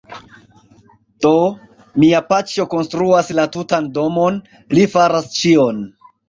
[1.25, 1.33] Do,
[2.03, 4.41] mia paĉjo konstruas la tutan domon,
[4.79, 5.87] li faras ĉion